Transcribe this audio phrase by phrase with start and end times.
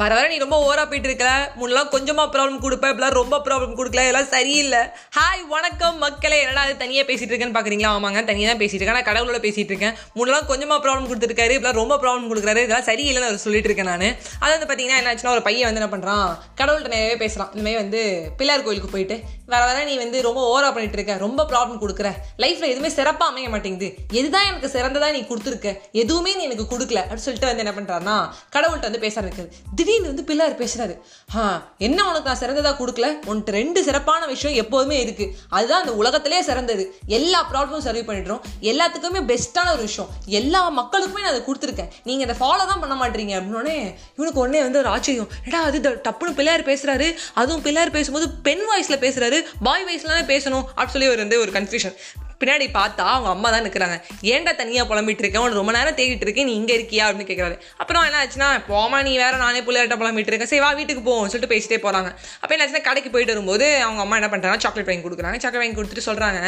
[0.00, 1.32] வர வர நீ ரொம்ப ஓவரா போயிட்டு இருக்கல.
[1.58, 4.02] முன்னெல்லாம் கொஞ்சமா ப்ராப்ளம் கொடுப்ப இப்பெல்லாம் ரொம்ப ப்ராப்ளம் கொடுக்கல.
[4.04, 4.80] இதெல்லாம் சரியில்லை.
[5.16, 6.38] ஹாய் வணக்கம் மக்களே.
[6.44, 8.98] என்னடா அது தனியாக பேசிட்டு இருக்கேன்னு பார்க்குறீங்களா ஆமாங்க தனியாக தான் பேசிட்டு இருக்கேன்.
[8.98, 9.94] நான் கடவுளோட பேசிட்டு இருக்கேன்.
[10.16, 12.62] முன்னெல்லாம் கொஞ்சமா ப்ராப்ளம் கொடுத்துருக்காரு இப்பெல்லாம் ரொம்ப ப்ராப்ளம் கொடுக்குறாரு.
[12.66, 14.04] இதெல்லாம் சரியில்லைன்னு அவர் சொல்லிட்டு இருக்கேன் நான்.
[14.42, 16.26] அது வந்து பார்த்தீங்கன்னா என்ன ஆச்சுன்னா ஒரு பையன் வந்து என்ன பண்ணுறான்
[16.60, 18.02] கடவுள்கிட்ட நிறையவே பேசுகிறான் இந்தமாதிரி வந்து
[18.40, 19.18] பிள்ளையார் கோயிலுக்கு போயிட்டு
[19.54, 22.10] வர வர நீ வந்து ரொம்ப ஓவரா பண்ணிட்டு இருக்க ரொம்ப ப்ராப்ளம் கொடுக்குற.
[22.44, 23.90] லைஃப்ல எதுவுமே சிறப்பாக அமைய மாட்டேங்குது.
[24.18, 25.70] எதுதான் எனக்கு சிறந்ததாக நீ கொடுத்துருக்க?
[26.02, 27.00] எதுவுமே நீ எனக்கு கொடுக்கல.
[27.04, 28.18] அப்படின்னு சொல்லிட்டு வந்து என்ன பண்ணுறான்னா
[28.56, 31.00] கடவுள்கிட்ட வந்து பேச ஆரம்பிக்கிறது திடீர்னு வந்து பிள்ளையார் பேசுறாரு.
[31.36, 33.06] ஆ என்ன உனக்கு நான் சிறந்ததா கொடுக்கல?
[33.26, 35.36] உன்ட்டு ரெண்டு சிறப்பான விஷயம் எப்போதுமே இருக்கு.
[35.48, 36.94] அதுதான் அந்த உலகத்திலே சிறந்தது.
[37.06, 38.40] எல்லா ப்ராப்ளமும் சர்வ் பண்ணிடுறோம்.
[38.60, 40.10] எல்லாத்துக்குமே பெஸ்ட்டான ஒரு விஷயம்.
[40.26, 41.90] எல்லா மக்களுக்குமே நான் அதை கொடுத்துருக்கேன்.
[42.04, 43.36] நீங்க அதை ஃபாலோ தான் பண்ண மாட்டீங்க.
[43.36, 45.28] அப்படின்னோடனே இவனுக்கு உடனே வந்து ஒரு ஆச்சரியம்.
[45.46, 47.14] ஏடா அது டப்புன்னு பிள்ளையார் பேசுறாரு.
[47.34, 49.44] அதுவும் பிள்ளையார் பேசும்போது பெண் வாய்ஸ்ல பேசுறாரு.
[49.62, 50.64] பாய் வாய்ஸ்லாம் பேசணும்.
[50.76, 51.96] அப்படின்னு சொல்லி ஒரு வந்து ஒரு கன்ஃபியூஷன்
[52.44, 53.98] பின்னாடி பார்த்தா அவங்க அம்மா தான் நிற்கிறாங்க
[54.32, 56.48] ஏன்டா தனியாக புலம்பிட்டு இருக்கேன் உனக்கு ரொம்ப நேரம் தேடிட்டு இருக்கேன்.
[56.50, 57.04] நீ இங்கே இருக்கியா?
[57.06, 60.50] அப்படின்னு கேட்குறாரு அப்புறம் என்ன ஆச்சுன்னா போமா நீ வேற நானே பிள்ளையாட்ட புலம்பிட்டு இருக்கேன்.
[60.52, 64.18] சரி வா வீட்டுக்கு போவோம் சொல்லிட்டு பேசிட்டே போகிறாங்க அப்போ என்ன ஆச்சுன்னா கடைக்கு போயிட்டு வரும்போது அவங்க அம்மா
[64.20, 65.38] என்ன பண்ணுறாங்க சாக்லேட் வாங்கி கொடுக்குறாங்க.
[65.38, 66.40] சாக்லேட் வாங்கி கொடுத்துட்டு சொல்கிறாங்க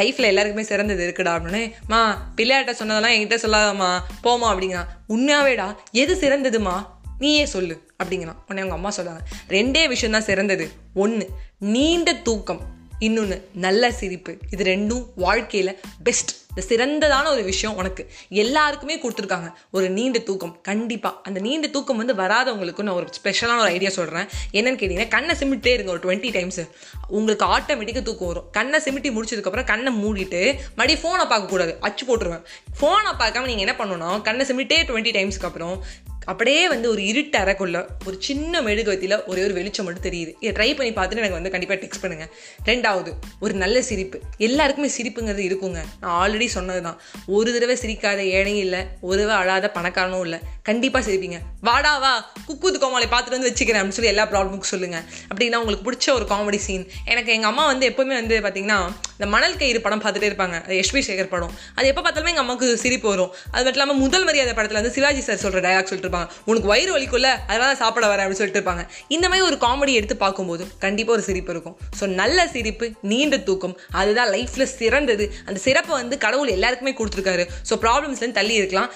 [0.00, 1.72] லைஃப்பில் எல்லாருக்குமே சிறந்தது இருக்குடா அப்படின்னு.
[1.86, 2.00] மா
[2.36, 3.90] பிள்ளையாட்ட சொன்னதெல்லாம் என்கிட்ட சொல்லாதம்மா.
[4.24, 4.88] போமா அப்படிங்கிறான்.
[5.08, 6.76] உண்மையாவேடா எது சிறந்ததுமா?
[7.18, 8.40] நீயே சொல்லு அப்படிங்கிறான்.
[8.48, 10.66] உடனே அவங்க அம்மா சொல்கிறாங்க ரெண்டே விஷயம் தான் சிறந்தது.
[10.94, 12.76] ஒன்று நீண்ட தூக்கம்.
[12.98, 14.36] இன்னொன்று நல்ல சிரிப்பு.
[14.50, 18.10] இது ரெண்டும் வாழ்க்கையில் பெஸ்ட் இந்த சிறந்ததான ஒரு விஷயம் உனக்கு.
[18.28, 19.52] எல்லாருக்குமே கொடுத்துருக்காங்க.
[19.70, 20.60] ஒரு நீண்ட தூக்கம்.
[20.60, 25.34] கண்டிப்பாக அந்த நீண்ட தூக்கம் வந்து வராதவங்களுக்கு நான் ஒரு ஸ்பெஷலான ஒரு ஐடியா சொல்கிறேன் என்னன்னு கேட்டிங்கன்னா கண்ணை
[25.38, 26.60] சிமிட்டே இருங்க ஒரு டுவெண்ட்டி டைம்ஸ்
[27.08, 28.48] உங்களுக்கு ஆட்டோமேட்டிக்காக தூக்கம் வரும்.
[28.52, 31.78] கண்ணை சிமிட்டி முடிச்சதுக்கப்புறம் கண்ணை மூடிட்டு மறுபடியும் ஃபோனை பார்க்கக்கூடாது.
[31.80, 32.44] அச்சு போட்டுருவேன்.
[32.80, 35.84] ஃபோனை பார்க்காம நீங்கள் என்ன பண்ணணும் கண்ணை சிமிட்டே டுவெண்ட்டி டைம்ஸ்க்கு அப்புறம்
[36.30, 40.32] அப்படியே வந்து ஒரு இருட்டு அறைக்குள்ள ஒரு சின்ன மெழுகுவத்தியில் ஒரே ஒரு வெளிச்சம் மட்டும் தெரியுது.
[40.44, 42.30] இதை ட்ரை பண்ணி பார்த்துட்டு எனக்கு வந்து கண்டிப்பாக டெக்ஸ்ட் பண்ணுங்கள்
[42.70, 43.10] ரெண்டாவது
[43.44, 44.18] ஒரு நல்ல சிரிப்பு.
[44.48, 45.82] எல்லாருக்குமே சிரிப்புங்கிறது இருக்குங்க.
[46.02, 46.98] நான் ஆல்ரெடி சொன்னது தான்
[47.36, 50.40] ஒரு தடவை சிரிக்காத ஏழையும் இல்லை ஒரு தடவை அழாத பணக்காரனும் இல்லை.
[50.68, 51.38] கண்டிப்பாக சிரிப்பீங்க.
[51.68, 52.12] வாடா வா
[52.48, 56.60] குக்குது கோமாளி பார்த்துட்டு வந்து வச்சுக்கிறேன் அப்படின்னு சொல்லி எல்லா ப்ராப்ளமுக்கும் சொல்லுங்கள் அப்படின்னா உங்களுக்கு பிடிச்ச ஒரு காமெடி
[56.66, 58.78] சீன் எனக்கு எங்கள் அம்மா வந்து எப்போவுமே வந்து பார்த்தீங்கன்னா
[59.18, 60.56] இந்த மணல் கயிறு படம் பார்த்துட்டே இருப்பாங்க.
[60.64, 61.54] அது எஸ்பி சேகர் படம்.
[61.78, 63.30] அது எப்போ பார்த்தாலுமே எங்கள் அம்மாவுக்கு சிரிப்பு வரும்.
[63.52, 66.28] அது மட்டும் இல்லாமல் முதல் மரியாதை படத்தில் வந்து சிவாஜி சார் சொல்கிற டயலாக் சொல்லிட்டு இருப்பாங்க.
[66.50, 68.84] உனக்கு வயிறு வலிக்குள்ள அதனால சாப்பிட வரேன் அப்படின்னு சொல்லிட்டு இருப்பாங்க.
[69.16, 71.76] இந்த மாதிரி ஒரு காமெடி எடுத்து பார்க்கும்போது கண்டிப்பாக ஒரு சிரிப்பு இருக்கும்.
[72.00, 75.26] ஸோ நல்ல சிரிப்பு நீண்ட தூக்கம் அதுதான் லைஃப்பில் சிறந்தது.
[75.48, 77.46] அந்த சிறப்பை வந்து கடவுள் எல்லாருக்குமே கொடுத்துருக்காரு.
[77.70, 78.90] ஸோ ப்ராப்ளம்ஸ்லேருந்து தள்ளி இருக்கலாம்.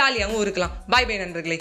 [0.00, 0.74] ஜாலியாகவும் இருக்கலாம்.
[0.94, 1.56] பாய் நன்றி நண்பர்களே.